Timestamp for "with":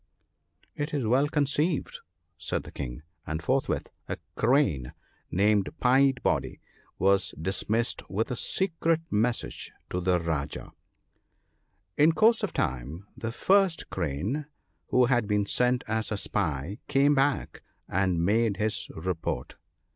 8.09-8.31